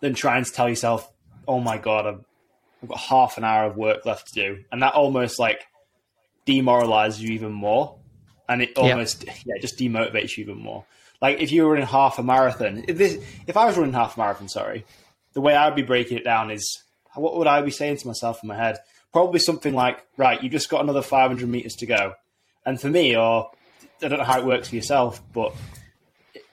than 0.00 0.14
trying 0.14 0.44
to 0.44 0.52
tell 0.52 0.68
yourself, 0.68 1.10
"Oh 1.46 1.60
my 1.60 1.78
god, 1.78 2.06
I've, 2.06 2.24
I've 2.82 2.88
got 2.88 2.98
half 2.98 3.38
an 3.38 3.44
hour 3.44 3.64
of 3.64 3.76
work 3.76 4.04
left 4.04 4.28
to 4.28 4.34
do," 4.34 4.64
and 4.70 4.82
that 4.82 4.94
almost 4.94 5.38
like 5.38 5.66
demoralizes 6.44 7.22
you 7.22 7.30
even 7.30 7.52
more, 7.52 7.98
and 8.48 8.62
it 8.62 8.76
almost 8.76 9.24
yeah, 9.24 9.32
yeah 9.46 9.54
just 9.60 9.78
demotivates 9.78 10.36
you 10.36 10.44
even 10.44 10.58
more. 10.58 10.84
Like 11.20 11.40
if 11.40 11.50
you 11.50 11.64
were 11.64 11.72
running 11.72 11.86
half 11.86 12.18
a 12.18 12.22
marathon, 12.22 12.84
if 12.88 12.98
this, 12.98 13.22
if 13.46 13.56
I 13.56 13.64
was 13.64 13.76
running 13.76 13.94
half 13.94 14.16
a 14.16 14.20
marathon, 14.20 14.48
sorry, 14.48 14.84
the 15.32 15.40
way 15.40 15.54
I'd 15.54 15.74
be 15.74 15.82
breaking 15.82 16.18
it 16.18 16.24
down 16.24 16.50
is 16.50 16.82
what 17.14 17.36
would 17.36 17.46
I 17.46 17.62
be 17.62 17.70
saying 17.70 17.98
to 17.98 18.06
myself 18.06 18.40
in 18.42 18.48
my 18.48 18.56
head? 18.56 18.78
Probably 19.12 19.40
something 19.40 19.74
like, 19.74 20.04
right, 20.16 20.42
you've 20.42 20.52
just 20.52 20.68
got 20.68 20.82
another 20.82 21.02
500 21.02 21.48
meters 21.48 21.74
to 21.76 21.86
go. 21.86 22.14
And 22.64 22.80
for 22.80 22.88
me, 22.88 23.16
or 23.16 23.50
I 24.02 24.08
don't 24.08 24.18
know 24.18 24.24
how 24.24 24.40
it 24.40 24.46
works 24.46 24.68
for 24.68 24.76
yourself, 24.76 25.22
but 25.32 25.54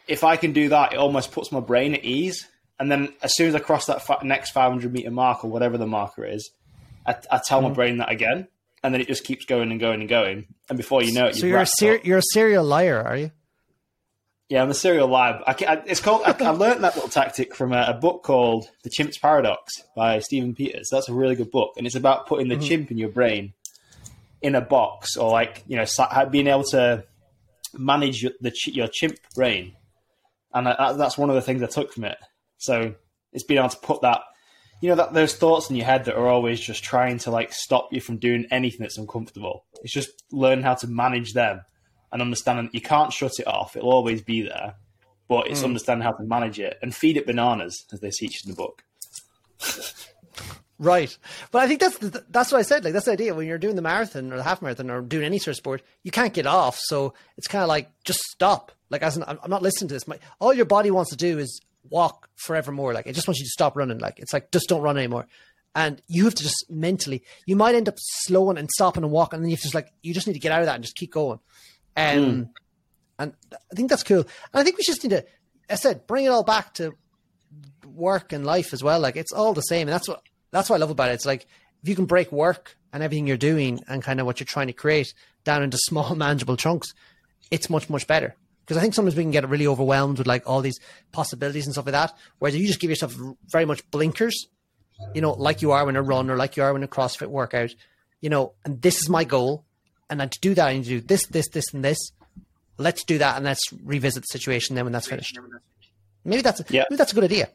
if 0.07 0.23
I 0.23 0.37
can 0.37 0.53
do 0.53 0.69
that, 0.69 0.93
it 0.93 0.97
almost 0.97 1.31
puts 1.31 1.51
my 1.51 1.59
brain 1.59 1.93
at 1.93 2.03
ease. 2.03 2.47
And 2.79 2.91
then 2.91 3.13
as 3.21 3.35
soon 3.35 3.49
as 3.49 3.55
I 3.55 3.59
cross 3.59 3.85
that 3.85 4.23
next 4.23 4.51
500 4.51 4.91
meter 4.91 5.11
mark 5.11 5.43
or 5.43 5.51
whatever 5.51 5.77
the 5.77 5.87
marker 5.87 6.25
is, 6.25 6.51
I, 7.05 7.15
I 7.31 7.39
tell 7.45 7.61
mm. 7.61 7.63
my 7.63 7.69
brain 7.69 7.97
that 7.97 8.11
again, 8.11 8.47
and 8.83 8.93
then 8.93 9.01
it 9.01 9.07
just 9.07 9.23
keeps 9.23 9.45
going 9.45 9.71
and 9.71 9.79
going 9.79 10.01
and 10.01 10.09
going. 10.09 10.47
And 10.69 10.77
before 10.77 11.03
you 11.03 11.13
know 11.13 11.27
it, 11.27 11.35
so 11.35 11.45
you're 11.45 11.61
a 11.61 11.67
ser- 11.67 12.01
you're 12.03 12.17
a 12.19 12.31
serial 12.33 12.63
liar, 12.63 13.01
are 13.01 13.17
you? 13.17 13.31
Yeah, 14.49 14.61
I'm 14.61 14.69
a 14.69 14.75
serial 14.75 15.07
liar. 15.07 15.41
I, 15.47 15.51
I, 15.67 15.83
it's 15.87 15.99
called. 15.99 16.21
I, 16.23 16.35
I, 16.39 16.51
learned 16.51 16.83
that 16.83 16.93
little 16.93 17.09
tactic 17.09 17.55
from 17.55 17.73
a, 17.73 17.85
a, 17.89 17.93
book 17.95 18.21
called 18.21 18.67
"The 18.83 18.91
Chimp's 18.91 19.17
Paradox" 19.17 19.81
by 19.95 20.19
Stephen 20.19 20.53
Peters. 20.53 20.89
That's 20.91 21.09
a 21.09 21.13
really 21.15 21.35
good 21.35 21.49
book, 21.49 21.73
and 21.77 21.87
it's 21.87 21.95
about 21.95 22.27
putting 22.27 22.47
the 22.47 22.55
mm-hmm. 22.55 22.63
chimp 22.63 22.91
in 22.91 22.97
your 22.99 23.09
brain 23.09 23.53
in 24.43 24.53
a 24.53 24.61
box, 24.61 25.17
or 25.17 25.31
like 25.31 25.63
you 25.65 25.77
know, 25.77 25.85
being 26.29 26.45
able 26.45 26.63
to 26.65 27.05
manage 27.73 28.21
your, 28.21 28.33
the 28.39 28.53
your 28.67 28.87
chimp 28.87 29.17
brain. 29.33 29.73
And 30.53 30.67
that's 30.67 31.17
one 31.17 31.29
of 31.29 31.35
the 31.35 31.41
things 31.41 31.63
I 31.63 31.67
took 31.67 31.91
from 31.91 32.05
it. 32.05 32.17
So 32.57 32.95
it's 33.33 33.43
being 33.43 33.57
able 33.57 33.69
to 33.69 33.77
put 33.77 34.03
that, 34.03 34.21
you 34.81 34.87
know, 34.87 34.95
that 34.95 35.13
those 35.13 35.35
thoughts 35.35 35.69
in 35.69 35.75
your 35.75 35.85
head 35.85 36.05
that 36.05 36.15
are 36.15 36.29
always 36.29 36.61
just 36.61 36.83
trying 36.83 37.17
to 37.19 37.31
like 37.31 37.51
stop 37.51 37.89
you 37.91 37.99
from 37.99 38.17
doing 38.17 38.45
anything 38.51 38.79
that's 38.81 38.97
uncomfortable. 38.97 39.65
It's 39.83 39.91
just 39.91 40.11
learn 40.31 40.61
how 40.61 40.75
to 40.75 40.87
manage 40.87 41.33
them 41.33 41.61
and 42.15 42.21
understanding 42.21 42.67
that 42.67 42.73
you 42.73 42.79
can't 42.79 43.11
shut 43.11 43.39
it 43.39 43.45
off. 43.45 43.75
It'll 43.75 43.91
always 43.91 44.21
be 44.21 44.41
there, 44.41 44.75
but 45.27 45.47
it's 45.47 45.59
mm. 45.59 45.65
understanding 45.65 46.05
how 46.05 46.13
to 46.13 46.23
manage 46.23 46.61
it 46.61 46.79
and 46.81 46.95
feed 46.95 47.17
it 47.17 47.25
bananas, 47.25 47.83
as 47.91 47.99
they 47.99 48.09
teach 48.09 48.45
in 48.45 48.51
the 48.51 48.55
book. 48.55 48.85
right, 50.79 51.15
but 51.51 51.61
I 51.61 51.67
think 51.67 51.81
that's 51.81 51.97
the, 51.97 52.23
that's 52.29 52.53
what 52.53 52.59
I 52.59 52.61
said. 52.61 52.85
Like 52.85 52.93
that's 52.93 53.03
the 53.03 53.11
idea 53.11 53.35
when 53.35 53.47
you're 53.47 53.57
doing 53.57 53.75
the 53.75 53.81
marathon 53.81 54.31
or 54.31 54.37
the 54.37 54.43
half 54.43 54.61
marathon 54.61 54.89
or 54.89 55.01
doing 55.01 55.25
any 55.25 55.39
sort 55.39 55.49
of 55.49 55.57
sport, 55.57 55.81
you 56.03 56.11
can't 56.11 56.33
get 56.33 56.47
off. 56.47 56.79
So 56.79 57.13
it's 57.37 57.49
kind 57.49 57.63
of 57.63 57.67
like 57.67 57.91
just 58.05 58.21
stop. 58.31 58.71
Like 58.89 59.01
as 59.01 59.17
I'm 59.17 59.37
not 59.49 59.61
listening 59.61 59.89
to 59.89 59.95
this. 59.95 60.07
My, 60.07 60.17
all 60.39 60.53
your 60.53 60.63
body 60.63 60.91
wants 60.91 61.11
to 61.11 61.17
do 61.17 61.37
is 61.37 61.59
walk 61.89 62.29
forevermore. 62.35 62.93
Like 62.93 63.07
it 63.07 63.13
just 63.13 63.27
wants 63.27 63.41
you 63.41 63.45
to 63.45 63.51
stop 63.51 63.75
running. 63.75 63.99
Like 63.99 64.19
it's 64.19 64.31
like 64.31 64.53
just 64.53 64.69
don't 64.69 64.81
run 64.81 64.97
anymore 64.97 65.27
and 65.75 66.01
you 66.07 66.23
have 66.23 66.35
to 66.35 66.43
just 66.43 66.63
mentally 66.69 67.21
you 67.45 67.57
might 67.57 67.75
end 67.75 67.89
up 67.89 67.95
slowing 67.97 68.57
and 68.57 68.71
stopping 68.71 69.03
and 69.03 69.11
walking 69.11 69.35
and 69.35 69.43
then 69.43 69.51
you 69.51 69.57
just 69.57 69.75
like 69.75 69.91
you 70.01 70.13
just 70.13 70.25
need 70.25 70.33
to 70.33 70.39
get 70.39 70.53
out 70.53 70.61
of 70.61 70.67
that 70.67 70.75
and 70.75 70.83
just 70.85 70.95
keep 70.95 71.11
going 71.11 71.37
um, 71.95 72.17
mm. 72.17 72.49
And 73.17 73.33
I 73.53 73.75
think 73.75 73.89
that's 73.89 74.03
cool. 74.03 74.19
And 74.19 74.27
I 74.53 74.63
think 74.63 74.77
we 74.77 74.83
just 74.83 75.03
need 75.03 75.11
to, 75.11 75.25
I 75.69 75.75
said, 75.75 76.05
bring 76.07 76.25
it 76.25 76.29
all 76.29 76.43
back 76.43 76.73
to 76.75 76.93
work 77.85 78.33
and 78.33 78.45
life 78.45 78.73
as 78.73 78.83
well. 78.83 78.99
Like 78.99 79.15
it's 79.15 79.31
all 79.31 79.53
the 79.53 79.61
same. 79.61 79.87
And 79.87 79.93
that's 79.93 80.07
what, 80.07 80.21
that's 80.51 80.69
what 80.69 80.77
I 80.77 80.79
love 80.79 80.89
about 80.89 81.09
it. 81.09 81.13
It's 81.13 81.25
like, 81.25 81.47
if 81.81 81.89
you 81.89 81.95
can 81.95 82.05
break 82.05 82.31
work 82.31 82.77
and 82.91 83.03
everything 83.03 83.27
you're 83.27 83.37
doing 83.37 83.83
and 83.87 84.03
kind 84.03 84.19
of 84.19 84.25
what 84.25 84.39
you're 84.39 84.45
trying 84.45 84.67
to 84.67 84.73
create 84.73 85.13
down 85.43 85.63
into 85.63 85.77
small, 85.81 86.15
manageable 86.15 86.57
chunks, 86.57 86.93
it's 87.51 87.69
much, 87.69 87.89
much 87.89 88.07
better. 88.07 88.35
Because 88.61 88.77
I 88.77 88.81
think 88.81 88.95
sometimes 88.95 89.15
we 89.15 89.23
can 89.23 89.31
get 89.31 89.47
really 89.47 89.67
overwhelmed 89.67 90.17
with 90.17 90.27
like 90.27 90.49
all 90.49 90.61
these 90.61 90.79
possibilities 91.11 91.67
and 91.67 91.73
stuff 91.73 91.85
like 91.85 91.93
that. 91.93 92.17
Whereas 92.39 92.55
you 92.55 92.65
just 92.65 92.79
give 92.79 92.89
yourself 92.89 93.15
very 93.51 93.65
much 93.65 93.89
blinkers, 93.91 94.47
you 95.13 95.21
know, 95.21 95.33
like 95.33 95.61
you 95.61 95.71
are 95.71 95.85
when 95.85 95.95
a 95.95 96.01
run 96.01 96.31
or 96.31 96.35
like 96.35 96.57
you 96.57 96.63
are 96.63 96.73
when 96.73 96.81
a 96.81 96.87
CrossFit 96.87 97.27
workout, 97.27 97.75
you 98.21 98.29
know, 98.29 98.53
and 98.65 98.81
this 98.81 98.97
is 98.97 99.07
my 99.07 99.23
goal 99.23 99.65
and 100.09 100.19
then 100.19 100.29
to 100.29 100.39
do 100.39 100.53
that, 100.53 100.67
I 100.67 100.73
need 100.73 100.83
to 100.83 100.89
do 100.89 101.01
this, 101.01 101.25
this, 101.27 101.49
this, 101.49 101.73
and 101.73 101.83
this. 101.83 101.97
Let's 102.77 103.03
do 103.03 103.17
that, 103.17 103.37
and 103.37 103.45
let's 103.45 103.61
revisit 103.83 104.23
the 104.23 104.27
situation 104.37 104.75
then 104.75 104.85
when 104.85 104.93
that's 104.93 105.07
finished. 105.07 105.37
Maybe 106.23 106.41
that's 106.41 106.59
a, 106.59 106.65
yeah. 106.69 106.83
maybe 106.89 106.97
that's 106.97 107.11
a 107.11 107.15
good 107.15 107.23
idea. 107.23 107.49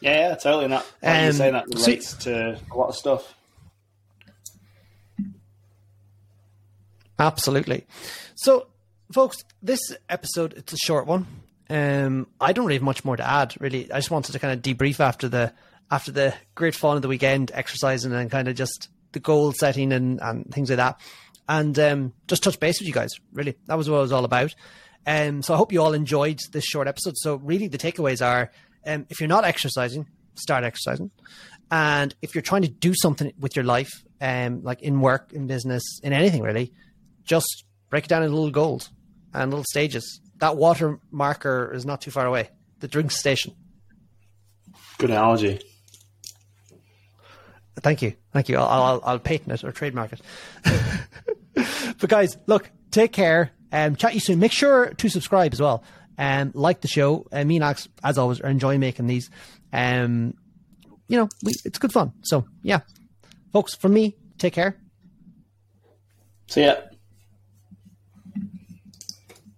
Yeah, 0.00 0.28
yeah, 0.28 0.34
totally. 0.34 0.64
And 0.64 0.72
that, 0.72 0.86
like 1.02 1.18
um, 1.18 1.26
you 1.26 1.32
say, 1.32 1.50
that 1.50 1.66
relates 1.68 2.08
so, 2.08 2.30
to 2.30 2.60
a 2.72 2.76
lot 2.76 2.88
of 2.88 2.96
stuff. 2.96 3.34
Absolutely. 7.18 7.86
So, 8.36 8.68
folks, 9.12 9.38
this 9.60 9.80
episode 10.08 10.54
it's 10.56 10.72
a 10.72 10.76
short 10.76 11.06
one. 11.06 11.26
Um, 11.68 12.28
I 12.40 12.52
don't 12.52 12.64
really 12.64 12.76
have 12.76 12.82
much 12.82 13.04
more 13.04 13.16
to 13.16 13.28
add. 13.28 13.54
Really, 13.60 13.90
I 13.92 13.98
just 13.98 14.10
wanted 14.10 14.32
to 14.32 14.38
kind 14.38 14.54
of 14.54 14.62
debrief 14.62 15.00
after 15.00 15.28
the 15.28 15.52
after 15.90 16.12
the 16.12 16.34
great 16.54 16.74
fun 16.74 16.96
of 16.96 17.02
the 17.02 17.08
weekend, 17.08 17.50
exercising 17.52 18.12
and 18.12 18.30
kind 18.30 18.48
of 18.48 18.54
just 18.54 18.88
the 19.12 19.20
goal 19.20 19.52
setting 19.52 19.92
and, 19.92 20.20
and 20.20 20.52
things 20.52 20.70
like 20.70 20.78
that. 20.78 21.00
And 21.48 21.78
um, 21.78 22.12
just 22.26 22.42
touch 22.42 22.60
base 22.60 22.80
with 22.80 22.86
you 22.86 22.94
guys, 22.94 23.10
really. 23.32 23.56
That 23.66 23.78
was 23.78 23.88
what 23.88 23.98
it 23.98 24.02
was 24.02 24.12
all 24.12 24.24
about. 24.24 24.54
Um, 25.06 25.42
so 25.42 25.54
I 25.54 25.56
hope 25.56 25.72
you 25.72 25.82
all 25.82 25.94
enjoyed 25.94 26.40
this 26.52 26.64
short 26.64 26.88
episode. 26.88 27.16
So, 27.16 27.36
really, 27.36 27.68
the 27.68 27.78
takeaways 27.78 28.24
are 28.24 28.50
um, 28.86 29.06
if 29.08 29.20
you're 29.20 29.28
not 29.28 29.44
exercising, 29.44 30.06
start 30.34 30.64
exercising. 30.64 31.10
And 31.70 32.14
if 32.22 32.34
you're 32.34 32.42
trying 32.42 32.62
to 32.62 32.68
do 32.68 32.94
something 32.94 33.32
with 33.38 33.56
your 33.56 33.64
life, 33.64 33.90
um, 34.20 34.62
like 34.62 34.82
in 34.82 35.00
work, 35.00 35.32
in 35.32 35.46
business, 35.46 35.82
in 36.02 36.12
anything 36.12 36.42
really, 36.42 36.72
just 37.24 37.64
break 37.90 38.04
it 38.04 38.08
down 38.08 38.22
into 38.22 38.34
little 38.34 38.50
goals 38.50 38.90
and 39.34 39.50
little 39.50 39.64
stages. 39.68 40.20
That 40.38 40.56
water 40.56 40.98
marker 41.10 41.72
is 41.74 41.84
not 41.84 42.00
too 42.00 42.10
far 42.10 42.26
away. 42.26 42.50
The 42.80 42.88
drink 42.88 43.10
station. 43.10 43.54
Good 44.98 45.10
analogy. 45.10 45.60
Thank 47.82 48.02
you. 48.02 48.14
Thank 48.32 48.48
you. 48.48 48.58
I'll, 48.58 48.82
I'll, 48.82 49.00
I'll 49.04 49.18
patent 49.18 49.52
it 49.52 49.64
or 49.64 49.72
trademark 49.72 50.12
it. 50.12 50.20
but 52.00 52.10
guys, 52.10 52.36
look, 52.46 52.70
take 52.90 53.12
care. 53.12 53.50
Um, 53.72 53.96
chat 53.96 54.14
you 54.14 54.20
soon. 54.20 54.38
Make 54.38 54.52
sure 54.52 54.90
to 54.94 55.08
subscribe 55.08 55.52
as 55.52 55.60
well. 55.60 55.84
And 56.16 56.54
um, 56.54 56.60
like 56.60 56.80
the 56.80 56.88
show. 56.88 57.26
Uh, 57.30 57.44
me 57.44 57.56
and 57.56 57.64
Alex, 57.64 57.88
as 58.02 58.18
always, 58.18 58.40
are 58.40 58.48
enjoying 58.50 58.80
making 58.80 59.06
these. 59.06 59.30
Um, 59.72 60.34
you 61.06 61.16
know, 61.16 61.28
we, 61.44 61.52
it's 61.64 61.78
good 61.78 61.92
fun. 61.92 62.12
So 62.22 62.46
yeah, 62.62 62.80
folks, 63.52 63.74
for 63.74 63.88
me, 63.88 64.16
take 64.36 64.52
care. 64.52 64.76
See 66.48 66.64
ya. 66.64 66.76